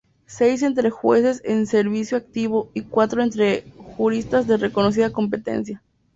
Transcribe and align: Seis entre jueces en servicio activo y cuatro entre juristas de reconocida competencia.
Seis 0.25 0.63
entre 0.63 0.89
jueces 0.89 1.43
en 1.45 1.67
servicio 1.67 2.17
activo 2.17 2.71
y 2.73 2.81
cuatro 2.81 3.21
entre 3.21 3.69
juristas 3.95 4.47
de 4.47 4.57
reconocida 4.57 5.11
competencia. 5.13 5.83